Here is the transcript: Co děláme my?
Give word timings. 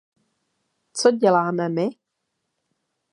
Co 0.93 1.11
děláme 1.11 1.69
my? 1.69 1.89